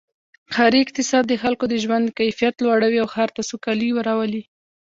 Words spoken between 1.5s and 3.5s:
د ژوند کیفیت لوړوي او ښار ته